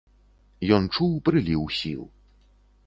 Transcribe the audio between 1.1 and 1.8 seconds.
прыліў